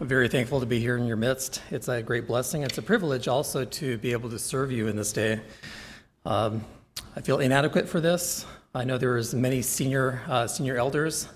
[0.00, 1.62] I'm very thankful to be here in your midst.
[1.70, 2.64] It's a great blessing.
[2.64, 5.40] It's a privilege also to be able to serve you in this day.
[6.26, 6.64] Um,
[7.14, 8.44] I feel inadequate for this.
[8.74, 11.28] I know there's many senior uh, senior elders.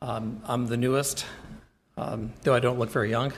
[0.00, 1.26] Um, I'm the newest,
[1.96, 3.32] um, though I don't look very young.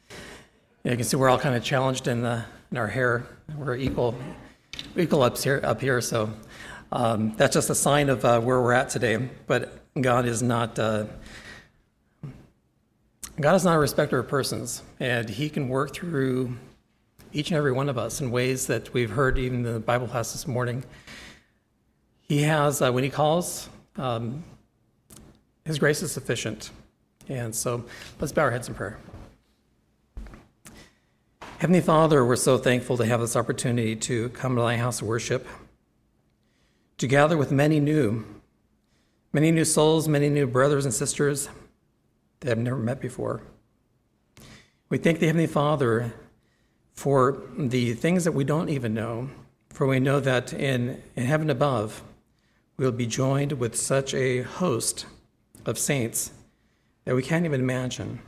[0.84, 3.26] you can see we're all kind of challenged in, the, in our hair.
[3.56, 4.14] We're equal
[4.98, 6.02] equal up here up here.
[6.02, 6.30] So
[6.92, 9.30] um, that's just a sign of uh, where we're at today.
[9.46, 10.78] But God is not.
[10.78, 11.06] Uh,
[13.40, 16.56] God is not a respecter of persons, and He can work through
[17.32, 20.08] each and every one of us in ways that we've heard even in the Bible
[20.08, 20.82] class this morning.
[22.22, 24.42] He has, uh, when He calls, um,
[25.64, 26.72] His grace is sufficient.
[27.28, 27.84] And so
[28.18, 28.98] let's bow our heads in prayer.
[31.58, 35.06] Heavenly Father, we're so thankful to have this opportunity to come to thy house of
[35.06, 35.46] worship,
[36.96, 38.24] to gather with many new,
[39.32, 41.48] many new souls, many new brothers and sisters
[42.40, 43.42] that I've never met before.
[44.88, 46.14] We thank the Heavenly Father
[46.94, 49.30] for the things that we don't even know,
[49.70, 52.02] for we know that in, in heaven above,
[52.76, 55.06] we'll be joined with such a host
[55.66, 56.32] of saints
[57.04, 58.20] that we can't even imagine.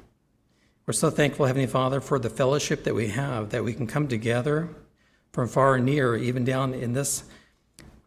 [0.87, 4.09] We're so thankful, Heavenly Father, for the fellowship that we have, that we can come
[4.09, 4.69] together
[5.33, 7.25] from far and near, even down in this,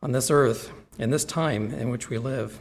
[0.02, 2.59] on this earth, in this time in which we live.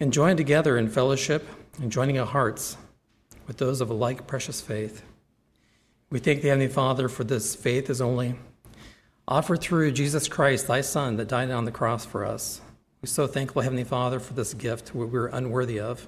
[0.00, 1.46] And join together in fellowship
[1.80, 2.76] and joining our hearts
[3.46, 5.02] with those of a like precious faith.
[6.10, 8.34] We thank the Heavenly Father for this faith is only
[9.26, 12.60] offered through Jesus Christ, thy Son, that died on the cross for us.
[13.00, 16.06] We're so thankful, Heavenly Father, for this gift we're unworthy of.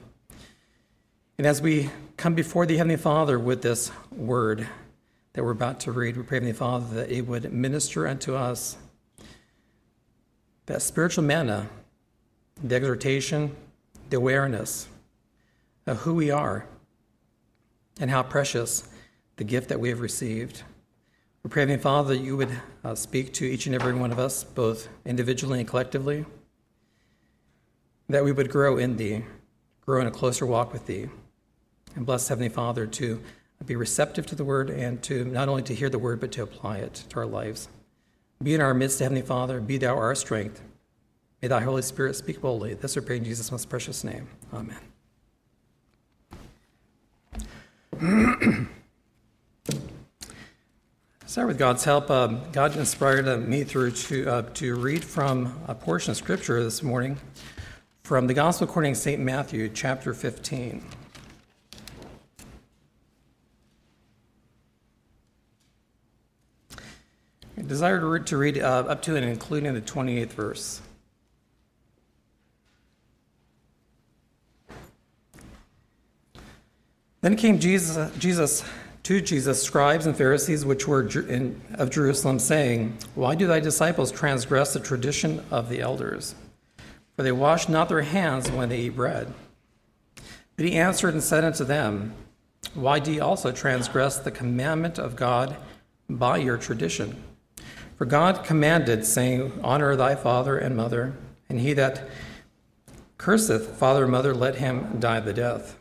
[1.39, 4.69] And as we come before the Heavenly Father with this word
[5.33, 8.77] that we're about to read, we pray, Heavenly Father, that it would minister unto us
[10.67, 11.71] that spiritual manna,
[12.63, 13.57] the exhortation,
[14.11, 14.89] the awareness
[15.87, 16.67] of who we are
[18.01, 18.89] and how precious
[19.37, 20.63] the gift that we have received.
[21.43, 22.51] We pray, Heavenly Father, that you would
[22.85, 26.25] uh, speak to each and every one of us, both individually and collectively,
[28.09, 29.25] that we would grow in Thee,
[29.81, 31.09] grow in a closer walk with Thee.
[31.95, 33.21] And bless Heavenly Father to
[33.67, 36.43] be receptive to the Word and to not only to hear the Word, but to
[36.43, 37.69] apply it to our lives.
[38.43, 40.63] Be in our midst, Heavenly Father, be Thou our strength.
[41.41, 42.75] May Thy Holy Spirit speak boldly.
[42.75, 44.29] This we pray in Jesus' most precious name.
[44.53, 44.92] Amen.
[48.03, 48.67] Start
[51.47, 52.11] with God's help.
[52.11, 56.65] Um, God inspired uh, me through to, uh, to read from a portion of Scripture
[56.65, 57.17] this morning
[58.03, 59.23] from the Gospel according to St.
[59.23, 60.85] Matthew, chapter 15.
[67.57, 70.81] I desire to read, to read uh, up to and including the 28th verse.
[77.23, 78.65] Then came Jesus, Jesus
[79.05, 84.13] to Jesus, scribes and Pharisees which were in, of Jerusalem, saying, Why do thy disciples
[84.13, 86.35] transgress the tradition of the elders?
[87.17, 89.33] For they wash not their hands when they eat bread.
[90.57, 92.15] But he answered and said unto them,
[92.75, 95.57] Why do ye also transgress the commandment of God
[96.09, 97.23] by your tradition?
[97.97, 101.15] For God commanded, saying, Honor thy father and mother,
[101.49, 102.09] and he that
[103.17, 105.77] curseth father and mother, let him die the death.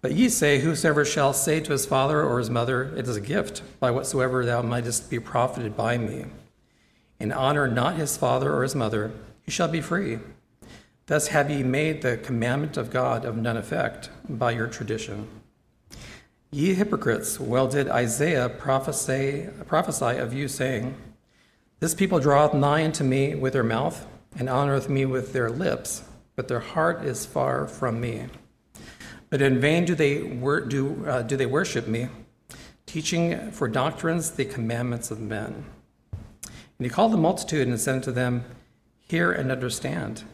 [0.00, 3.20] But ye say, Whosoever shall say to his father or his mother, It is a
[3.20, 6.26] gift, by whatsoever thou mightest be profited by me,
[7.18, 9.10] and honor not his father or his mother,
[9.42, 10.20] he shall be free.
[11.06, 15.26] Thus have ye made the commandment of God of none effect by your tradition.
[16.50, 20.94] Ye hypocrites, well did Isaiah prophesy, prophesy of you, saying,
[21.80, 24.06] This people draweth nigh unto me with their mouth,
[24.38, 26.02] and honoreth me with their lips,
[26.36, 28.26] but their heart is far from me.
[29.30, 32.08] But in vain do they, wor- do, uh, do they worship me,
[32.86, 35.64] teaching for doctrines the commandments of men.
[36.78, 38.44] And he called the multitude and said unto them,
[39.08, 40.24] Hear and understand.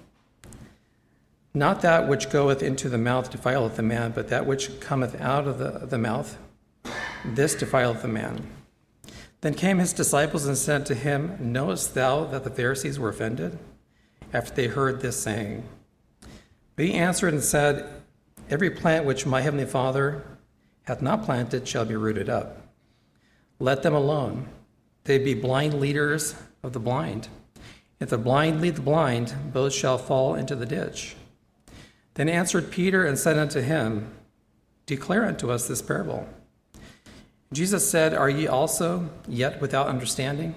[1.54, 5.46] Not that which goeth into the mouth defileth the man, but that which cometh out
[5.46, 6.36] of the, the mouth,
[7.24, 8.46] this defileth the man.
[9.40, 13.58] Then came his disciples and said to him, Knowest thou that the Pharisees were offended
[14.32, 15.62] after they heard this saying?
[16.76, 17.88] But he answered and said,
[18.50, 20.22] Every plant which my heavenly Father
[20.84, 22.60] hath not planted shall be rooted up.
[23.58, 24.48] Let them alone.
[25.04, 27.28] They be blind leaders of the blind.
[28.00, 31.16] If the blind lead the blind, both shall fall into the ditch.
[32.14, 34.12] Then answered Peter and said unto him,
[34.86, 36.28] Declare unto us this parable.
[37.52, 40.54] Jesus said, Are ye also yet without understanding?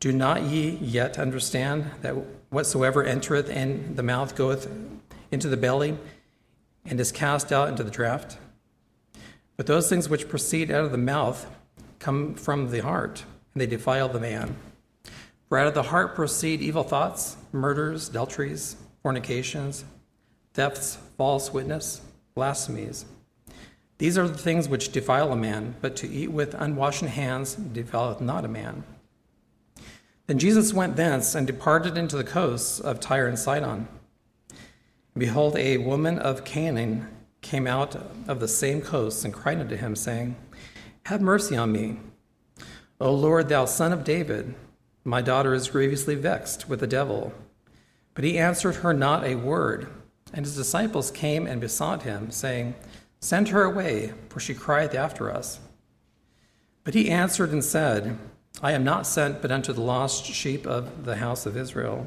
[0.00, 2.14] Do not ye yet understand that
[2.50, 4.68] whatsoever entereth in the mouth goeth
[5.30, 5.96] into the belly
[6.84, 8.36] and is cast out into the draught.
[9.56, 11.46] But those things which proceed out of the mouth
[11.98, 14.56] come from the heart, and they defile the man.
[15.48, 19.84] For out of the heart proceed evil thoughts, murders, adulteries, fornications,
[20.52, 22.00] thefts, false witness,
[22.34, 23.04] blasphemies.
[23.98, 28.20] These are the things which defile a man, but to eat with unwashed hands defileth
[28.20, 28.82] not a man.
[30.26, 33.86] Then Jesus went thence and departed into the coasts of Tyre and Sidon.
[35.16, 37.08] Behold, a woman of Canaan
[37.40, 37.94] came out
[38.26, 40.34] of the same coast and cried unto him, saying,
[41.06, 41.98] Have mercy on me,
[43.00, 44.54] O Lord, thou son of David.
[45.04, 47.32] My daughter is grievously vexed with the devil.
[48.14, 49.88] But he answered her not a word.
[50.32, 52.74] And his disciples came and besought him, saying,
[53.20, 55.60] Send her away, for she crieth after us.
[56.82, 58.18] But he answered and said,
[58.62, 62.06] I am not sent but unto the lost sheep of the house of Israel.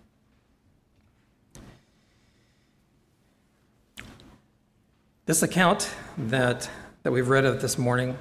[5.31, 6.69] This account that,
[7.03, 8.17] that we've read of this morning,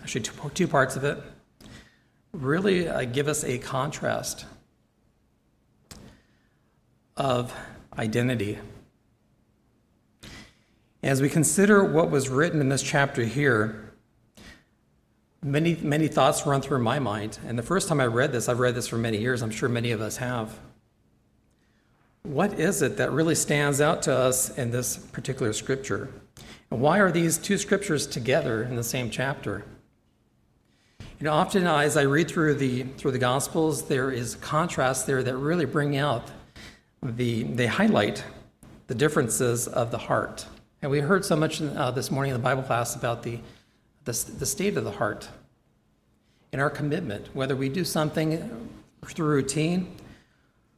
[0.00, 1.22] actually two, two parts of it,
[2.32, 4.46] really uh, give us a contrast
[7.18, 7.54] of
[7.98, 8.56] identity.
[11.02, 13.92] As we consider what was written in this chapter here,
[15.42, 17.38] many, many thoughts run through my mind.
[17.46, 19.68] And the first time I read this, I've read this for many years, I'm sure
[19.68, 20.58] many of us have.
[22.22, 26.08] What is it that really stands out to us in this particular scripture?
[26.70, 29.64] And why are these two scriptures together in the same chapter?
[31.00, 35.22] You know, often as I read through the through the Gospels, there is contrast there
[35.22, 36.30] that really bring out
[37.02, 38.22] the they highlight
[38.86, 40.46] the differences of the heart.
[40.80, 43.40] And we heard so much uh, this morning in the Bible class about the,
[44.04, 45.28] the the state of the heart
[46.52, 48.70] and our commitment, whether we do something
[49.04, 49.96] through routine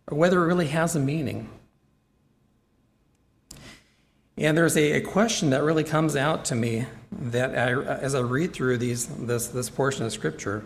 [0.06, 1.48] or whether it really has a meaning.
[4.40, 8.20] And there's a, a, question that really comes out to me that I, as I
[8.20, 10.64] read through these, this, this portion of Scripture.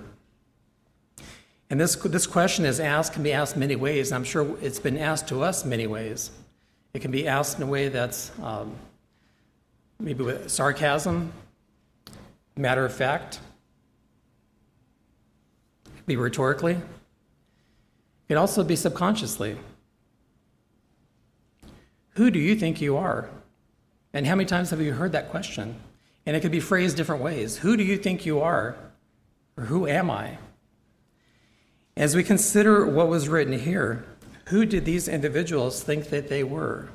[1.71, 4.12] And this, this question is asked, can be asked many ways.
[4.12, 6.31] I'm sure it's been asked to us many ways.
[6.93, 8.76] It can be asked in a way that's um,
[9.99, 11.32] maybe with sarcasm,
[12.55, 13.41] matter of fact,
[16.06, 16.81] be rhetorically.
[18.29, 19.56] It also be subconsciously.
[22.11, 23.29] Who do you think you are?
[24.14, 25.75] And how many times have you heard that question?
[26.25, 27.58] And it could be phrased different ways.
[27.58, 28.76] Who do you think you are?
[29.58, 30.38] Or who am I?
[31.96, 34.05] As we consider what was written here,
[34.46, 36.88] who did these individuals think that they were?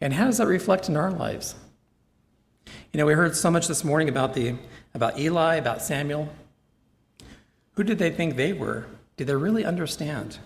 [0.00, 1.54] And how does that reflect in our lives?
[2.92, 4.56] You know, we heard so much this morning about the
[4.94, 6.28] about Eli, about Samuel.
[7.72, 8.86] Who did they think they were?
[9.16, 10.38] Did they really understand?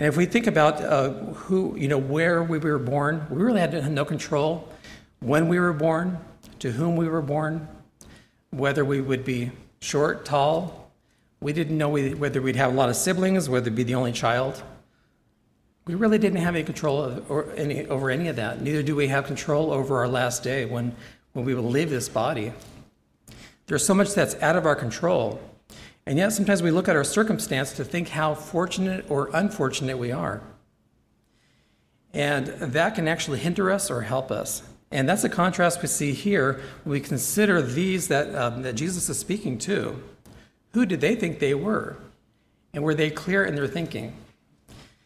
[0.00, 3.60] And if we think about uh, who, you know, where we were born, we really
[3.60, 4.66] had no control
[5.20, 6.16] when we were born,
[6.60, 7.68] to whom we were born,
[8.48, 9.50] whether we would be
[9.82, 10.90] short, tall.
[11.42, 14.62] We didn't know whether we'd have a lot of siblings, whether be the only child.
[15.84, 17.22] We really didn't have any control
[17.58, 18.62] any, over any of that.
[18.62, 20.96] Neither do we have control over our last day when,
[21.34, 22.54] when we will leave this body.
[23.66, 25.42] There's so much that's out of our control.
[26.06, 30.12] And yet, sometimes we look at our circumstance to think how fortunate or unfortunate we
[30.12, 30.42] are.
[32.12, 34.62] And that can actually hinder us or help us.
[34.90, 39.08] And that's a contrast we see here when we consider these that, um, that Jesus
[39.08, 40.02] is speaking to.
[40.72, 41.96] Who did they think they were?
[42.72, 44.16] And were they clear in their thinking?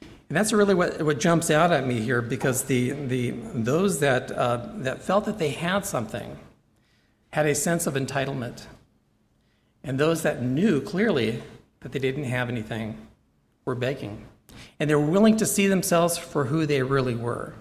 [0.01, 4.33] And that's really what, what jumps out at me here because the, the, those that,
[4.33, 6.39] uh, that felt that they had something
[7.31, 8.65] had a sense of entitlement.
[9.85, 11.43] And those that knew clearly
[11.81, 12.97] that they didn't have anything
[13.67, 14.27] were begging.
[14.81, 17.53] And they were willing to see themselves for who they really were.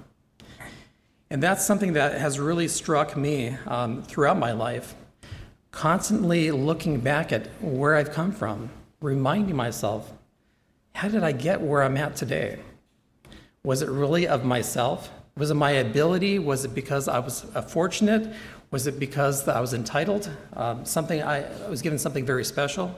[1.30, 4.96] And that's something that has really struck me um, throughout my life.
[5.72, 8.70] Constantly looking back at where I've come from,
[9.02, 10.14] reminding myself,
[10.94, 12.60] how did I get where I'm at today?
[13.64, 15.10] Was it really of myself?
[15.36, 16.38] Was it my ability?
[16.38, 18.32] Was it because I was fortunate?
[18.74, 20.32] Was it because I was entitled?
[20.54, 22.96] Um, something I, I, was given something very special?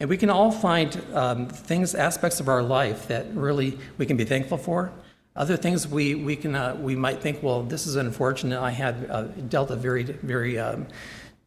[0.00, 4.16] And we can all find um, things, aspects of our life that really we can
[4.16, 4.90] be thankful for,
[5.36, 8.58] Other things we, we, can, uh, we might think, well, this is unfortunate.
[8.58, 10.86] I had uh, dealt a very, very um,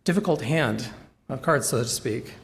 [0.03, 0.87] difficult hand
[1.27, 2.35] of cards, so to speak.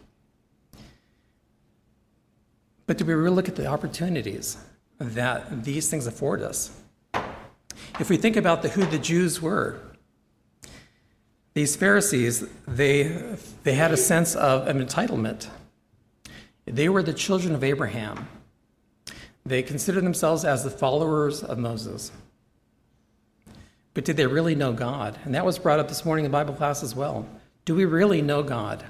[2.88, 4.58] But do we really look at the opportunities
[4.98, 6.72] that these things afford us?
[8.00, 9.79] If we think about the, who the Jews were,
[11.53, 15.48] these Pharisees, they, they had a sense of an entitlement.
[16.65, 18.27] They were the children of Abraham.
[19.46, 22.12] They considered themselves as the followers of Moses.
[23.94, 25.18] But did they really know God?
[25.25, 27.25] And that was brought up this morning in Bible class as well.
[27.65, 28.86] Do we really know God?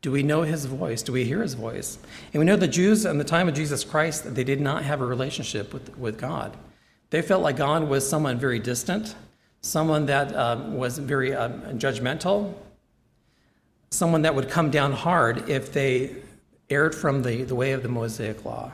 [0.00, 1.02] Do we know his voice?
[1.02, 1.98] Do we hear his voice?
[2.32, 5.00] And we know the Jews in the time of Jesus Christ, they did not have
[5.00, 6.56] a relationship with, with God.
[7.10, 9.14] They felt like God was someone very distant,
[9.60, 12.54] someone that um, was very um, judgmental,
[13.90, 16.14] someone that would come down hard if they
[16.70, 18.72] erred from the, the way of the Mosaic law.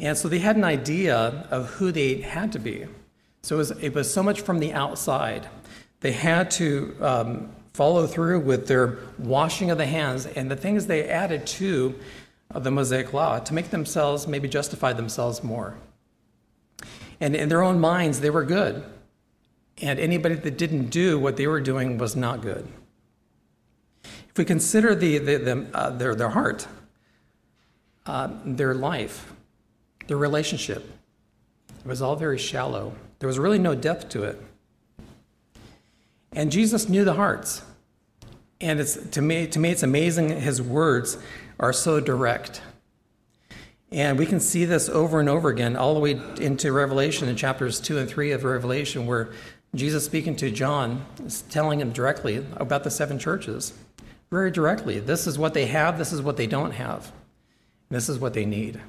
[0.00, 2.86] And so they had an idea of who they had to be.
[3.42, 5.48] So it was, it was so much from the outside.
[6.00, 10.86] They had to um, follow through with their washing of the hands and the things
[10.86, 11.94] they added to
[12.54, 15.74] the Mosaic Law to make themselves maybe justify themselves more.
[17.24, 18.84] And in their own minds, they were good.
[19.80, 22.68] And anybody that didn't do what they were doing was not good.
[24.04, 26.68] If we consider the, the, the uh, their, their heart,
[28.04, 29.32] uh, their life,
[30.06, 30.86] their relationship,
[31.82, 32.92] it was all very shallow.
[33.20, 34.38] There was really no depth to it.
[36.30, 37.62] And Jesus knew the hearts.
[38.60, 41.16] And it's, to, me, to me, it's amazing his words
[41.58, 42.60] are so direct.
[43.94, 47.36] And we can see this over and over again, all the way into Revelation in
[47.36, 49.30] chapters 2 and 3 of Revelation, where
[49.72, 53.72] Jesus, speaking to John, is telling him directly about the seven churches.
[54.32, 54.98] Very directly.
[54.98, 57.12] This is what they have, this is what they don't have,
[57.88, 58.80] this is what they need.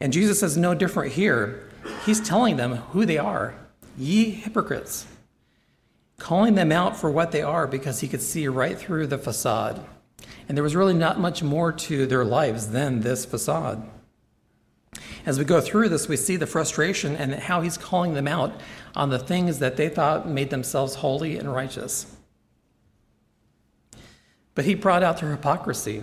[0.00, 1.70] And Jesus is no different here.
[2.04, 3.54] He's telling them who they are.
[3.96, 5.06] Ye hypocrites
[6.18, 9.84] calling them out for what they are because he could see right through the facade.
[10.48, 13.88] And there was really not much more to their lives than this facade.
[15.26, 18.58] As we go through this, we see the frustration and how he's calling them out
[18.94, 22.16] on the things that they thought made themselves holy and righteous.
[24.54, 26.02] But he brought out their hypocrisy,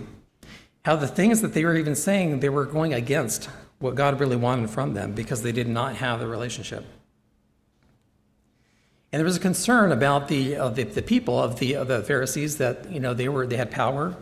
[0.84, 3.48] how the things that they were even saying, they were going against
[3.78, 6.84] what God really wanted from them because they did not have the relationship.
[9.12, 12.02] And there was a concern about the, uh, the, the, people of the, of the
[12.02, 14.14] Pharisees that you know they were they had power,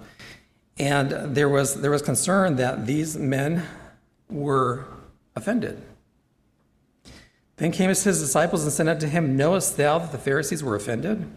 [0.79, 3.65] and there was there was concern that these men
[4.29, 4.87] were
[5.35, 5.83] offended.
[7.57, 11.31] Then came his disciples and said unto him, Knowest thou that the Pharisees were offended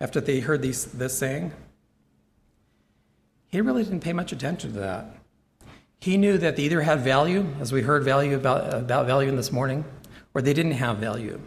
[0.00, 1.52] after they heard these, this saying?
[3.48, 5.06] He really didn't pay much attention to that.
[6.00, 9.36] He knew that they either had value, as we heard value about, about value in
[9.36, 9.84] this morning,
[10.34, 11.40] or they didn't have value.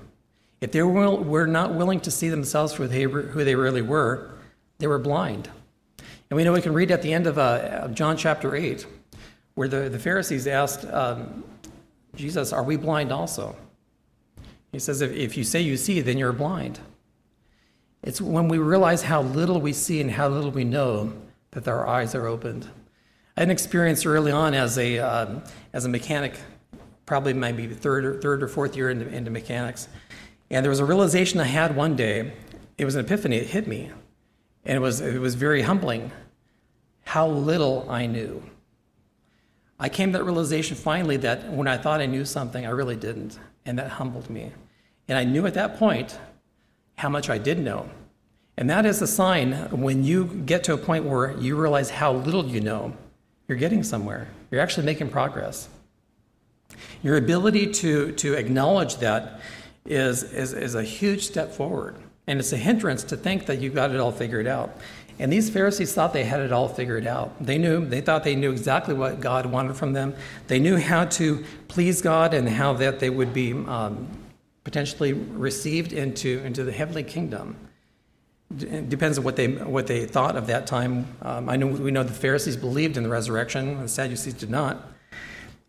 [0.61, 4.31] If they were not willing to see themselves for who they really were,
[4.79, 5.49] they were blind.
[6.29, 8.85] And we know we can read at the end of uh, John chapter 8,
[9.59, 11.43] where the, the Pharisees asked um,
[12.15, 13.57] Jesus, Are we blind also?
[14.71, 16.79] He says, if, if you say you see, then you're blind.
[18.01, 21.11] It's when we realize how little we see and how little we know
[21.51, 22.69] that our eyes are opened.
[23.35, 25.39] I had an experience early on as a, uh,
[25.73, 26.39] as a mechanic,
[27.05, 29.89] probably maybe third or, third or fourth year into, into mechanics.
[30.49, 32.31] And there was a realization I had one day.
[32.77, 33.35] It was an epiphany.
[33.35, 33.91] It hit me.
[34.63, 36.13] And it was, it was very humbling
[37.03, 38.41] how little I knew.
[39.79, 42.97] I came to that realization finally that when I thought I knew something, I really
[42.97, 43.39] didn't.
[43.65, 44.51] And that humbled me.
[45.07, 46.17] And I knew at that point
[46.97, 47.89] how much I did know.
[48.57, 52.11] And that is a sign when you get to a point where you realize how
[52.11, 52.93] little you know,
[53.47, 54.27] you're getting somewhere.
[54.51, 55.69] You're actually making progress.
[57.01, 59.39] Your ability to, to acknowledge that
[59.85, 61.95] is, is, is a huge step forward.
[62.27, 64.77] And it's a hindrance to think that you've got it all figured out.
[65.19, 67.33] And these Pharisees thought they had it all figured out.
[67.43, 70.15] They knew, they thought they knew exactly what God wanted from them.
[70.47, 74.07] They knew how to please God and how that they would be um,
[74.63, 77.57] potentially received into, into the heavenly kingdom.
[78.57, 81.05] It depends on what they, what they thought of that time.
[81.21, 84.89] Um, I know we know the Pharisees believed in the resurrection, the Sadducees did not.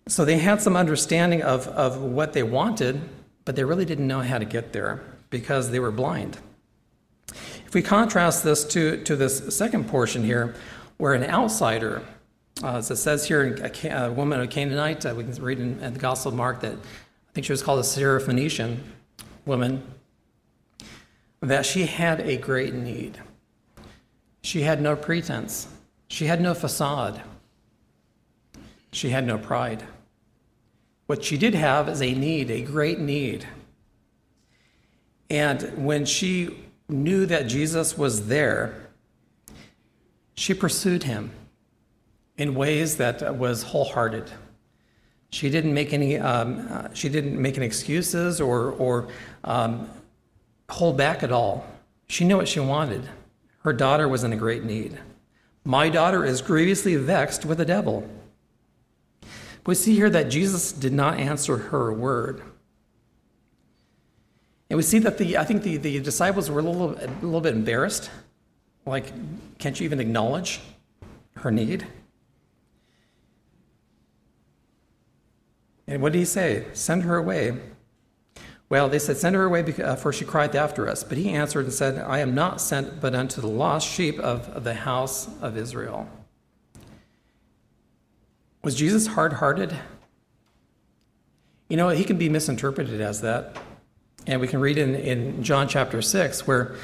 [0.06, 3.00] So they had some understanding of, of what they wanted,
[3.44, 6.38] but they really didn't know how to get there because they were blind.
[7.70, 10.56] If we contrast this to, to this second portion here,
[10.96, 12.02] where an outsider,
[12.64, 15.78] uh, as it says here, a, a woman, a Canaanite, uh, we can read in,
[15.78, 18.78] in, the Gospel of Mark that I think she was called a Syrophoenician
[19.46, 19.84] woman,
[21.42, 23.20] that she had a great need.
[24.42, 25.68] She had no pretense,
[26.08, 27.22] she had no facade,
[28.90, 29.84] she had no pride.
[31.06, 33.46] What she did have is a need, a great need.
[35.30, 38.88] And when she knew that Jesus was there,
[40.34, 41.32] she pursued him
[42.36, 44.30] in ways that was wholehearted.
[45.30, 46.18] She didn't make any.
[46.18, 49.08] Um, uh, she didn't make any excuses or or
[49.44, 49.88] um,
[50.68, 51.66] hold back at all.
[52.08, 53.08] She knew what she wanted.
[53.62, 54.98] Her daughter was in a great need.
[55.64, 58.08] My daughter is grievously vexed with the devil.
[59.66, 62.42] We see here that Jesus did not answer her word.
[64.70, 67.40] And we see that the, I think the, the disciples were a little, a little
[67.40, 68.08] bit embarrassed.
[68.86, 69.12] Like,
[69.58, 70.60] can't you even acknowledge
[71.34, 71.86] her need?
[75.88, 76.66] And what did he say?
[76.72, 77.56] Send her away.
[78.68, 81.02] Well, they said, Send her away, uh, for she cried after us.
[81.02, 84.62] But he answered and said, I am not sent but unto the lost sheep of
[84.62, 86.08] the house of Israel.
[88.62, 89.76] Was Jesus hard hearted?
[91.68, 93.56] You know, he can be misinterpreted as that.
[94.26, 96.76] And we can read in, in John chapter 6 where,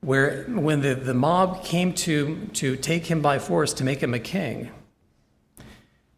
[0.00, 4.14] where when the, the mob came to, to take him by force to make him
[4.14, 4.70] a king,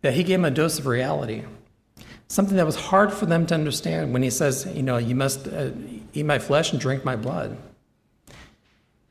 [0.02, 1.44] that he gave him a dose of reality
[2.28, 5.48] something that was hard for them to understand when he says, you know, you must
[5.48, 5.70] uh,
[6.12, 7.56] eat my flesh and drink my blood.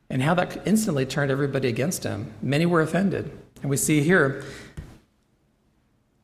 [0.09, 2.33] And how that instantly turned everybody against him.
[2.41, 3.31] Many were offended.
[3.61, 4.45] And we see here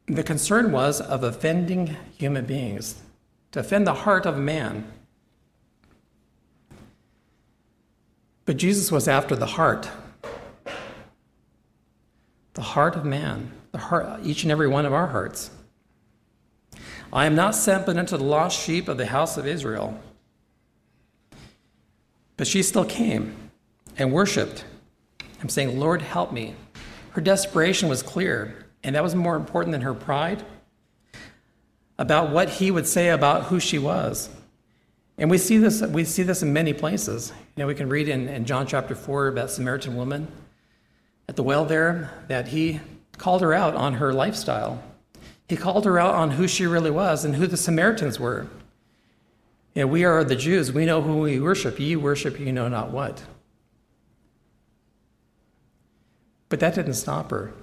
[0.08, 3.02] the concern was of offending human beings,
[3.52, 4.90] to offend the heart of man.
[8.46, 9.90] But Jesus was after the heart,
[12.54, 15.50] the heart of man, the heart, each and every one of our hearts.
[17.12, 20.00] I am not sent but unto the lost sheep of the house of Israel.
[22.36, 23.52] But she still came
[23.98, 24.66] and worshiped.
[25.42, 26.56] I'm saying, Lord, help me.
[27.12, 30.44] Her desperation was clear, and that was more important than her pride
[32.00, 34.30] about what he would say about who she was.
[35.18, 37.32] And we see this, we see this in many places.
[37.56, 40.28] You know, we can read in, in John chapter 4 about Samaritan woman
[41.30, 42.80] at the well there that he
[43.18, 44.84] called her out on her lifestyle.
[45.48, 48.48] He called her out on who she really was and who the Samaritans were.
[49.76, 50.72] You know, we are the Jews.
[50.72, 51.80] We know who we worship.
[51.80, 53.24] Ye worship you know not what.
[56.50, 57.54] But that didn't stop her.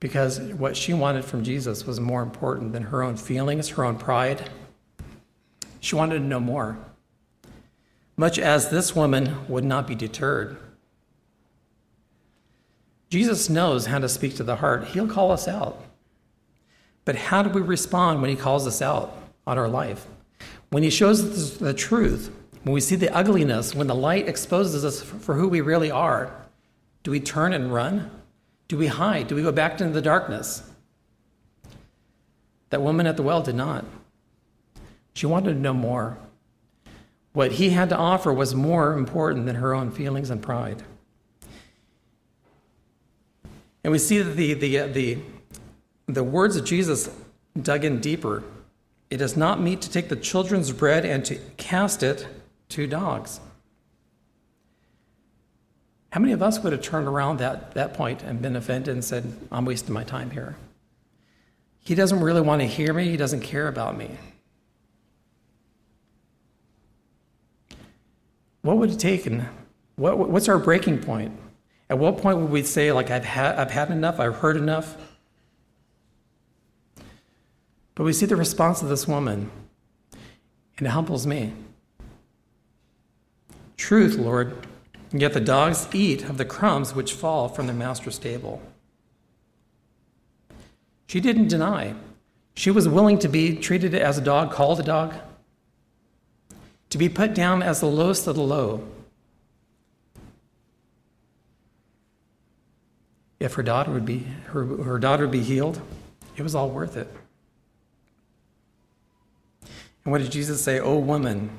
[0.00, 3.98] Because what she wanted from Jesus was more important than her own feelings, her own
[3.98, 4.48] pride.
[5.80, 6.78] She wanted to know more.
[8.16, 10.56] Much as this woman would not be deterred.
[13.10, 14.88] Jesus knows how to speak to the heart.
[14.88, 15.82] He'll call us out.
[17.04, 20.06] But how do we respond when He calls us out on our life?
[20.70, 22.30] When He shows us the truth,
[22.64, 26.30] when we see the ugliness, when the light exposes us for who we really are,
[27.02, 28.10] do we turn and run?
[28.66, 29.28] Do we hide?
[29.28, 30.68] Do we go back into the darkness?
[32.68, 33.86] That woman at the well did not.
[35.18, 36.16] She wanted to know more.
[37.32, 40.84] What he had to offer was more important than her own feelings and pride.
[43.82, 45.18] And we see that the, the, uh, the,
[46.06, 47.10] the words of Jesus
[47.60, 48.44] dug in deeper.
[49.10, 52.28] It is not meet to take the children's bread and to cast it
[52.68, 53.40] to dogs.
[56.12, 59.04] How many of us would have turned around that, that point and been offended and
[59.04, 60.54] said, I'm wasting my time here?
[61.80, 64.16] He doesn't really want to hear me, he doesn't care about me.
[68.62, 69.46] What would it take and
[69.96, 71.32] what, what's our breaking point?
[71.90, 74.96] At what point would we say, like, I've had, I've had enough, I've heard enough?
[77.94, 79.50] But we see the response of this woman,
[80.76, 81.52] and it humbles me.
[83.76, 84.66] Truth, Lord,
[85.12, 88.62] yet the dogs eat of the crumbs which fall from their master's table.
[91.06, 91.94] She didn't deny.
[92.54, 95.14] She was willing to be treated as a dog, called a dog,
[96.90, 98.82] to be put down as the lowest of the low.
[103.40, 105.80] if her daughter would be her, her daughter would be healed,
[106.36, 107.08] it was all worth it.
[110.04, 110.80] And what did Jesus say?
[110.80, 111.50] O woman,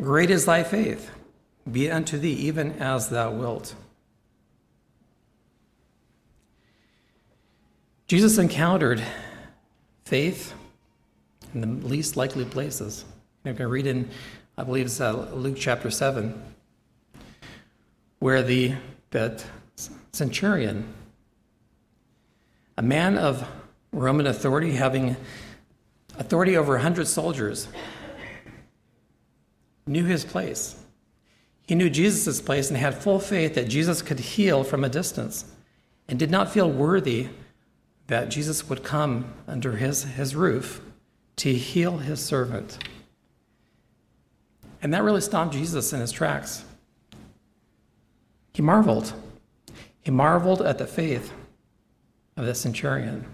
[0.00, 1.10] great is thy faith.
[1.70, 3.74] Be it unto thee even as thou wilt.
[8.08, 9.02] Jesus encountered
[10.04, 10.54] faith
[11.54, 13.04] in the least likely places.
[13.44, 14.08] You can read in,
[14.56, 16.40] I believe it's uh, Luke chapter 7,
[18.18, 18.74] where the
[19.10, 19.44] that
[20.12, 20.92] centurion
[22.76, 23.46] a man of
[23.92, 25.16] Roman authority, having
[26.18, 27.68] authority over 100 soldiers,
[29.86, 30.76] knew his place.
[31.66, 35.44] He knew Jesus' place and had full faith that Jesus could heal from a distance
[36.08, 37.28] and did not feel worthy
[38.06, 40.80] that Jesus would come under his, his roof
[41.36, 42.78] to heal his servant.
[44.82, 46.64] And that really stopped Jesus in his tracks.
[48.52, 49.12] He marveled.
[50.02, 51.32] He marveled at the faith
[52.36, 53.24] of the centurion.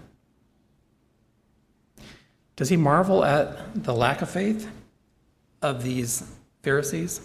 [2.55, 4.69] Does he marvel at the lack of faith
[5.61, 6.29] of these
[6.61, 7.21] Pharisees?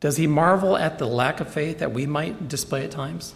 [0.00, 3.34] Does he marvel at the lack of faith that we might display at times?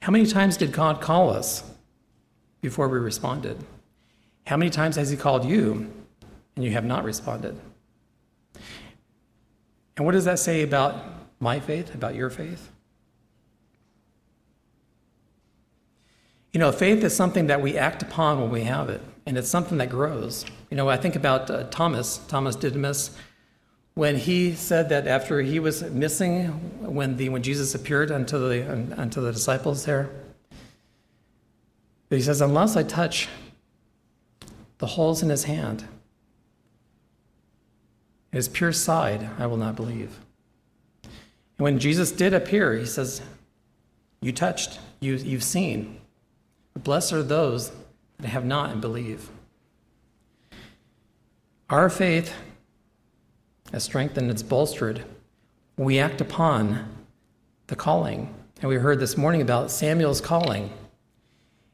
[0.00, 1.62] How many times did God call us
[2.60, 3.58] before we responded?
[4.46, 5.92] How many times has he called you
[6.56, 7.58] and you have not responded?
[9.96, 10.96] And what does that say about
[11.40, 12.70] my faith, about your faith?
[16.52, 19.48] You know, faith is something that we act upon when we have it, and it's
[19.48, 20.44] something that grows.
[20.70, 23.16] You know, I think about uh, Thomas, Thomas Didymus,
[23.94, 26.48] when he said that after he was missing,
[26.80, 30.10] when, the, when Jesus appeared unto the, unto the disciples there,
[32.10, 33.28] he says, Unless I touch
[34.78, 35.84] the holes in his hand,
[38.32, 40.18] his pure side, I will not believe.
[41.02, 43.22] And when Jesus did appear, he says,
[44.20, 46.00] You touched, you, you've seen.
[46.74, 47.70] Blessed are those
[48.18, 49.28] that have not and believe.
[51.68, 52.34] Our faith
[53.72, 55.04] is strengthened, it's bolstered
[55.76, 56.86] we act upon
[57.66, 58.32] the calling.
[58.60, 60.70] And we heard this morning about Samuel's calling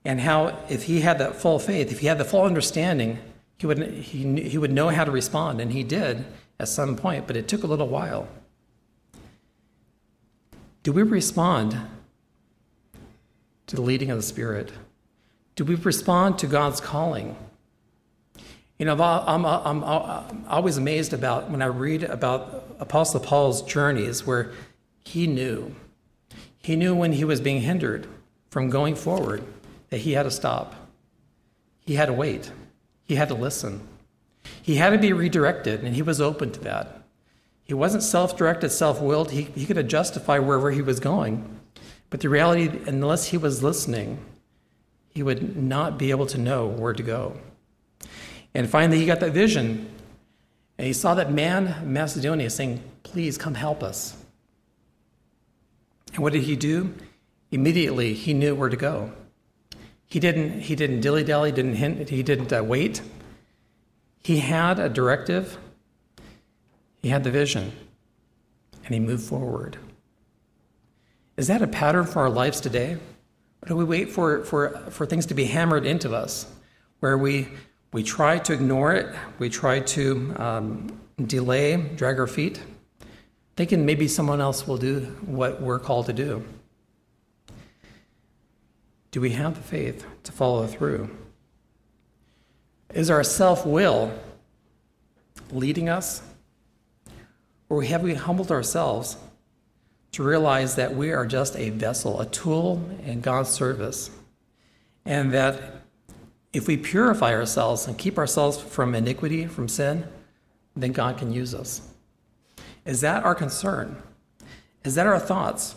[0.05, 3.19] and how if he had that full faith, if he had the full understanding,
[3.59, 6.25] he would, he, he would know how to respond, and he did
[6.61, 8.29] at some point, but it took a little while.
[10.83, 11.77] Do we respond
[13.67, 14.73] to the leading of the Spirit?
[15.55, 17.37] Do we respond to God's calling?
[18.79, 24.25] You know, I'm, I'm, I'm always amazed about when I read about Apostle Paul's journeys
[24.25, 24.53] where
[25.05, 25.75] he knew.
[26.63, 28.07] He knew when he was being hindered
[28.51, 29.43] from going forward
[29.91, 30.75] that he had to stop.
[31.81, 32.53] He had to wait.
[33.05, 33.87] He had to listen.
[34.63, 37.03] He had to be redirected, and he was open to that.
[37.65, 39.31] He wasn't self directed, self willed.
[39.31, 41.61] He, he could justify wherever he was going.
[42.11, 44.19] But the reality, unless he was listening,
[45.11, 47.37] he would not be able to know where to go.
[48.55, 49.89] And finally, he got that vision,
[50.79, 54.17] and he saw that man, Macedonia, saying, Please come help us.
[56.15, 56.95] And what did he do?
[57.51, 59.13] Immediately, he knew where to go.
[60.07, 63.03] He didn't, he didn't dilly dally, didn't hint, he didn't uh, wait.
[64.23, 65.59] He had a directive,
[67.03, 67.73] he had the vision,
[68.85, 69.79] and he moved forward.
[71.37, 72.99] Is that a pattern for our lives today?
[73.63, 76.47] Or do we wait for, for, for things to be hammered into us,
[77.01, 77.49] where we,
[77.93, 82.63] we try to ignore it, we try to um, delay, drag our feet,
[83.57, 86.45] thinking maybe someone else will do what we're called to do?
[89.11, 91.09] Do we have the faith to follow through?
[92.95, 94.13] Is our self will
[95.51, 96.23] leading us?
[97.69, 99.17] Or have we humbled ourselves
[100.13, 104.11] to realize that we are just a vessel, a tool in God's service?
[105.05, 105.83] And that
[106.53, 110.07] if we purify ourselves and keep ourselves from iniquity, from sin,
[110.75, 111.83] then God can use us.
[112.87, 114.03] Is that our concern?
[114.85, 115.75] Is that our thoughts?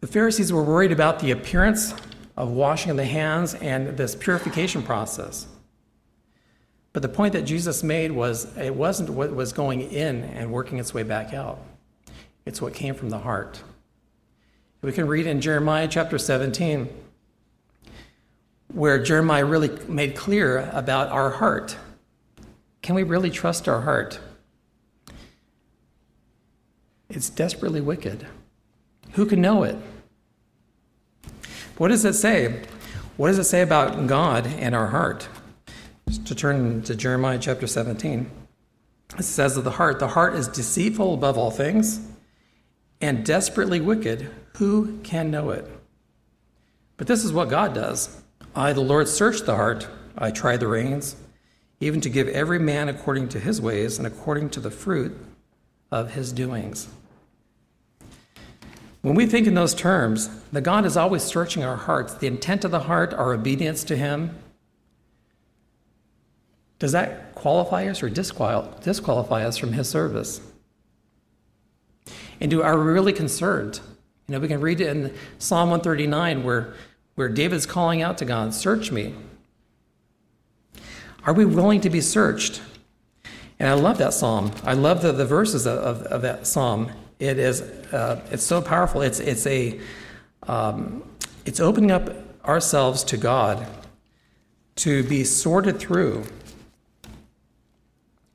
[0.00, 1.94] The Pharisees were worried about the appearance
[2.38, 5.48] of washing the hands and this purification process.
[6.92, 10.78] But the point that Jesus made was it wasn't what was going in and working
[10.78, 11.58] its way back out,
[12.46, 13.60] it's what came from the heart.
[14.82, 16.88] We can read in Jeremiah chapter 17
[18.72, 21.76] where Jeremiah really made clear about our heart.
[22.82, 24.20] Can we really trust our heart?
[27.08, 28.26] It's desperately wicked.
[29.12, 29.76] Who can know it?
[31.78, 32.60] What does it say?
[33.16, 35.28] What does it say about God and our heart?
[36.08, 38.28] Just to turn to Jeremiah chapter 17.
[39.16, 42.00] It says of the heart, the heart is deceitful above all things
[43.00, 44.28] and desperately wicked.
[44.56, 45.70] Who can know it?
[46.96, 48.22] But this is what God does
[48.56, 49.86] I, the Lord, search the heart,
[50.16, 51.14] I try the reins,
[51.78, 55.16] even to give every man according to his ways and according to the fruit
[55.92, 56.88] of his doings.
[59.02, 62.64] When we think in those terms, that God is always searching our hearts, the intent
[62.64, 64.36] of the heart, our obedience to Him,
[66.78, 70.40] does that qualify us or disqualify us from His service?
[72.40, 73.80] And do are we really concerned?
[74.26, 76.74] You know, we can read it in Psalm 139 where,
[77.14, 79.14] where David's calling out to God, Search me.
[81.24, 82.62] Are we willing to be searched?
[83.58, 84.52] And I love that psalm.
[84.64, 86.90] I love the, the verses of, of, of that psalm.
[87.18, 89.02] It is uh, it's so powerful.
[89.02, 89.80] It's it's a
[90.44, 91.02] um,
[91.44, 92.10] it's opening up
[92.44, 93.66] ourselves to God
[94.76, 96.24] to be sorted through.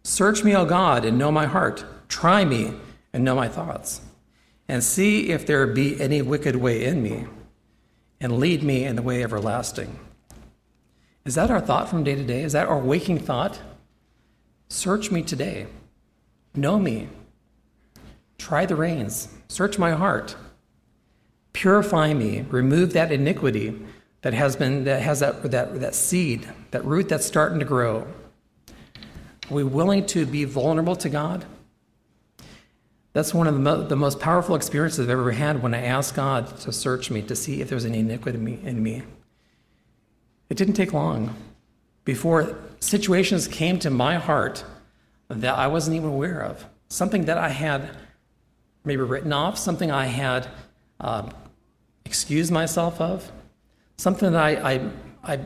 [0.04, 1.86] Search me, O God, and know my heart.
[2.10, 2.74] Try me
[3.14, 4.02] and know my thoughts,
[4.68, 7.26] and see if there be any wicked way in me,
[8.20, 10.00] and lead me in the way everlasting.
[11.26, 12.42] Is that our thought from day to day?
[12.44, 13.62] Is that our waking thought?
[14.68, 15.68] Search me today.
[16.54, 17.08] Know me.
[18.38, 19.30] Try the reins.
[19.48, 20.36] Search my heart.
[21.54, 22.46] Purify me.
[22.50, 23.80] Remove that iniquity
[24.22, 28.08] that has been that has that that, that seed, that root that's starting to grow.
[29.50, 31.46] Are we willing to be vulnerable to God?
[33.12, 36.16] That's one of the, mo- the most powerful experiences I've ever had when I asked
[36.16, 38.60] God to search me to see if there's any iniquity.
[38.64, 39.04] In me.
[40.50, 41.36] It didn't take long
[42.06, 44.64] before situations came to my heart
[45.30, 46.66] that I wasn't even aware of.
[46.90, 47.96] Something that I had
[48.86, 50.48] maybe written off, something I had
[51.00, 51.30] uh,
[52.06, 53.32] excused myself of,
[53.98, 54.90] something that I,
[55.24, 55.40] I,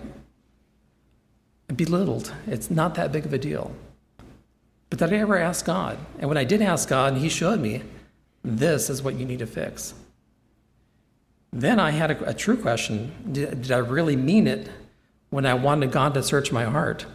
[1.69, 2.34] I belittled.
[2.47, 3.71] It's not that big of a deal.
[4.89, 5.97] But did I ever ask God?
[6.19, 7.84] And when I did ask God, He showed me
[8.43, 9.93] this is what you need to fix.
[11.52, 14.69] Then I had a, a true question did, did I really mean it
[15.30, 17.06] when I wanted God to search my heart?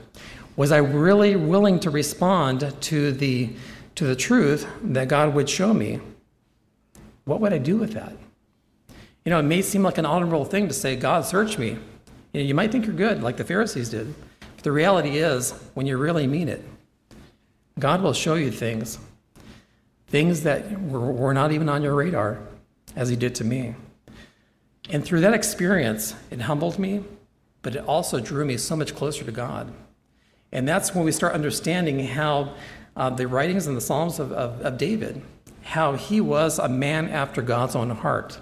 [0.56, 3.50] Was I really willing to respond to the,
[3.94, 6.00] to the truth that God would show me?
[7.24, 8.12] What would I do with that?
[9.24, 11.70] You know, it may seem like an honorable thing to say, God, search me.
[12.32, 14.12] You, know, you might think you're good, like the Pharisees did.
[14.40, 16.64] But the reality is, when you really mean it,
[17.78, 18.98] God will show you things,
[20.08, 22.40] things that were, were not even on your radar,
[22.96, 23.74] as He did to me.
[24.90, 27.04] And through that experience, it humbled me,
[27.62, 29.72] but it also drew me so much closer to God.
[30.50, 32.54] And that's when we start understanding how
[32.96, 35.22] uh, the writings and the Psalms of, of, of David,
[35.62, 38.38] how he was a man after God's own heart,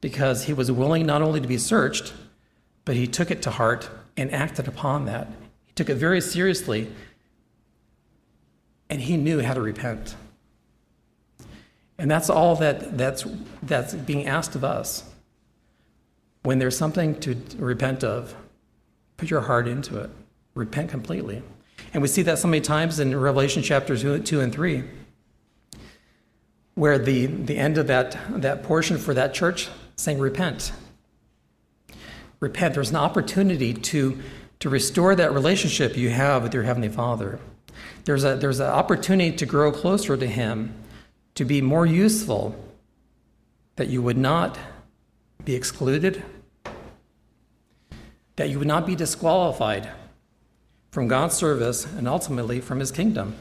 [0.00, 2.12] because he was willing not only to be searched,
[2.84, 5.28] but he took it to heart and acted upon that.
[5.66, 6.90] He took it very seriously,
[8.88, 10.16] and he knew how to repent.
[11.98, 13.26] And that's all that, that's,
[13.62, 15.04] that's being asked of us.
[16.42, 18.34] When there's something to repent of,
[19.18, 20.10] put your heart into it
[20.54, 21.42] repent completely.
[21.92, 24.84] And we see that so many times in Revelation chapters 2 and 3,
[26.80, 30.72] where the, the end of that, that portion for that church saying, Repent.
[32.40, 32.72] Repent.
[32.72, 34.18] There's an opportunity to,
[34.60, 37.38] to restore that relationship you have with your Heavenly Father.
[38.06, 40.72] There's, a, there's an opportunity to grow closer to Him,
[41.34, 42.56] to be more useful,
[43.76, 44.58] that you would not
[45.44, 46.22] be excluded,
[48.36, 49.90] that you would not be disqualified
[50.92, 53.36] from God's service and ultimately from His kingdom?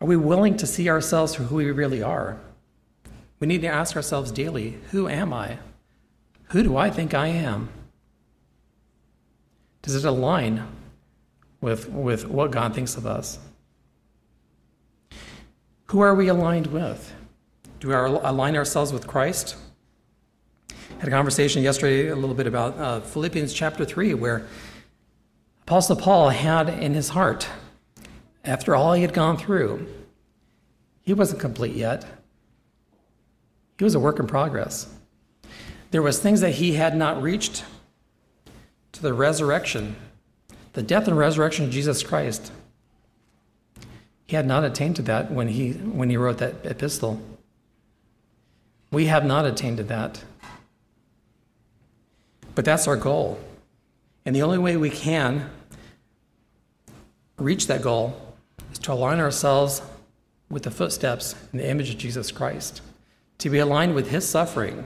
[0.00, 2.38] Are we willing to see ourselves for who we really are?
[3.38, 5.58] We need to ask ourselves daily who am I?
[6.48, 7.68] Who do I think I am?
[9.82, 10.66] Does it align
[11.60, 13.38] with, with what God thinks of us?
[15.86, 17.14] Who are we aligned with?
[17.80, 19.56] Do we align ourselves with Christ?
[20.70, 24.46] I had a conversation yesterday a little bit about uh, Philippians chapter 3, where
[25.62, 27.48] Apostle Paul had in his heart,
[28.44, 29.86] after all he had gone through,
[31.02, 32.04] he wasn't complete yet.
[33.78, 34.92] He was a work in progress.
[35.90, 37.64] There was things that he had not reached
[38.92, 39.96] to the resurrection,
[40.72, 42.52] the death and resurrection of Jesus Christ.
[44.26, 47.20] He had not attained to that when he, when he wrote that epistle.
[48.92, 50.22] We have not attained to that.
[52.54, 53.40] But that's our goal.
[54.24, 55.50] And the only way we can
[57.38, 58.29] reach that goal
[58.72, 59.82] is to align ourselves
[60.48, 62.82] with the footsteps and the image of Jesus Christ,
[63.38, 64.84] to be aligned with his suffering,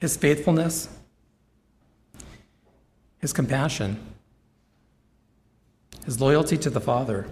[0.00, 0.88] his faithfulness,
[3.18, 3.98] his compassion,
[6.04, 7.26] his loyalty to the Father.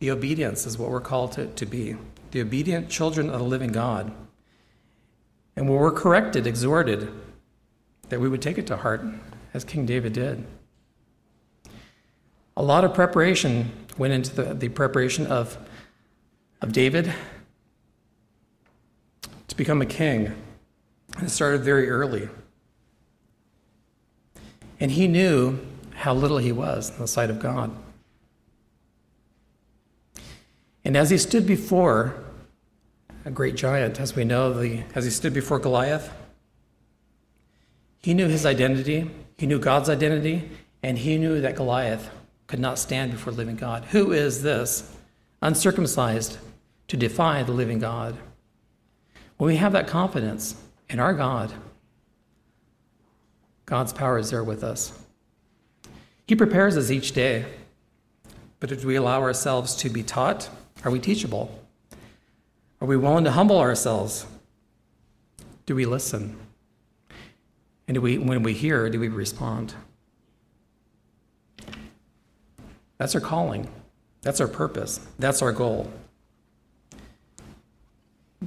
[0.00, 1.96] The obedience is what we're called to, to be
[2.32, 4.12] the obedient children of the living God.
[5.54, 7.08] And when we're corrected, exhorted,
[8.08, 9.02] that we would take it to heart,
[9.54, 10.44] as King David did.
[12.56, 15.58] A lot of preparation went into the, the preparation of,
[16.62, 17.12] of David
[19.48, 20.34] to become a king.
[21.16, 22.28] and It started very early.
[24.80, 25.58] And he knew
[25.94, 27.74] how little he was in the sight of God.
[30.84, 32.14] And as he stood before
[33.24, 36.12] a great giant, as we know, the, as he stood before Goliath,
[37.98, 40.48] he knew his identity, he knew God's identity,
[40.82, 42.08] and he knew that Goliath
[42.46, 43.84] could not stand before the living God.
[43.86, 44.94] Who is this,
[45.42, 46.38] uncircumcised,
[46.88, 48.16] to defy the living God?
[49.36, 50.56] When we have that confidence
[50.88, 51.52] in our God,
[53.66, 54.96] God's power is there with us.
[56.26, 57.44] He prepares us each day,
[58.60, 60.48] but if we allow ourselves to be taught?
[60.84, 61.62] Are we teachable?
[62.80, 64.26] Are we willing to humble ourselves?
[65.66, 66.36] Do we listen?
[67.88, 69.74] And do we, when we hear, do we respond?
[72.98, 73.68] That's our calling.
[74.22, 75.00] That's our purpose.
[75.18, 75.90] That's our goal.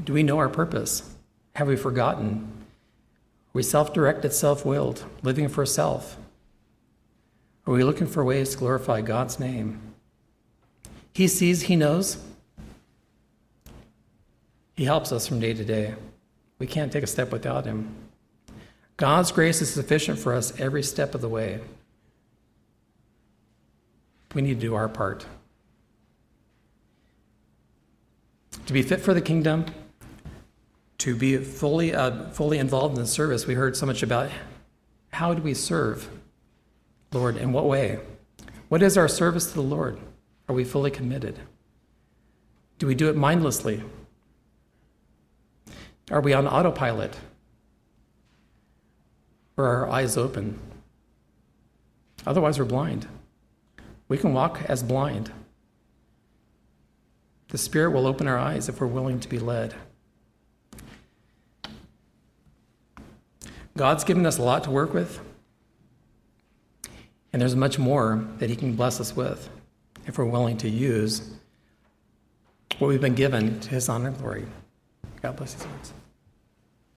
[0.04, 1.16] Do we know our purpose?
[1.56, 2.48] Have we forgotten?
[3.50, 6.18] Are we self directed, self willed, living for self?
[7.66, 9.80] Are we looking for ways to glorify God's name?
[11.14, 12.18] He sees, He knows.
[14.76, 15.96] He helps us from day to day.
[16.60, 17.96] We can't take a step without Him.
[18.98, 21.60] God's grace is sufficient for us every step of the way.
[24.34, 25.26] We need to do our part.
[28.66, 29.66] To be fit for the kingdom,
[31.00, 34.30] to be fully, uh, fully involved in the service, we heard so much about
[35.12, 36.08] how do we serve,
[37.12, 38.00] Lord, in what way?
[38.68, 40.00] What is our service to the Lord?
[40.48, 41.40] Are we fully committed?
[42.78, 43.84] Do we do it mindlessly?
[46.12, 47.16] Are we on autopilot?
[49.58, 50.60] Or are our eyes open?
[52.26, 53.08] Otherwise, we're blind.
[54.10, 55.32] We can walk as blind.
[57.50, 59.74] The Spirit will open our eyes if we're willing to be led.
[63.78, 65.22] God's given us a lot to work with,
[67.32, 69.50] and there's much more that He can bless us with
[70.06, 71.32] if we're willing to use
[72.78, 74.46] what we've been given to His honor and glory.
[75.22, 75.94] God bless words.